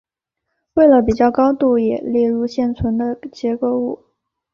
[0.73, 4.03] 为了比较高度也列入现存的结构物。